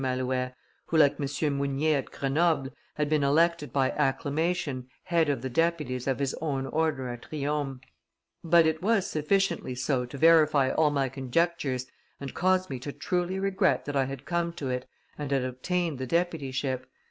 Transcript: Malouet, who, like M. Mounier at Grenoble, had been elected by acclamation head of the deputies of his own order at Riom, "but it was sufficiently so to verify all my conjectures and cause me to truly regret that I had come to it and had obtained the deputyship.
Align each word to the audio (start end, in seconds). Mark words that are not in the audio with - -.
Malouet, 0.03 0.55
who, 0.87 0.97
like 0.97 1.19
M. 1.21 1.57
Mounier 1.59 1.99
at 1.99 2.09
Grenoble, 2.09 2.71
had 2.95 3.07
been 3.07 3.23
elected 3.23 3.71
by 3.71 3.91
acclamation 3.91 4.89
head 5.03 5.29
of 5.29 5.43
the 5.43 5.49
deputies 5.51 6.07
of 6.07 6.17
his 6.17 6.33
own 6.41 6.65
order 6.65 7.07
at 7.09 7.31
Riom, 7.31 7.81
"but 8.43 8.65
it 8.65 8.81
was 8.81 9.05
sufficiently 9.05 9.75
so 9.75 10.07
to 10.07 10.17
verify 10.17 10.71
all 10.71 10.89
my 10.89 11.07
conjectures 11.07 11.85
and 12.19 12.33
cause 12.33 12.67
me 12.67 12.79
to 12.79 12.91
truly 12.91 13.39
regret 13.39 13.85
that 13.85 13.95
I 13.95 14.05
had 14.05 14.25
come 14.25 14.53
to 14.53 14.69
it 14.69 14.87
and 15.19 15.29
had 15.29 15.43
obtained 15.43 15.99
the 15.99 16.07
deputyship. 16.07 16.87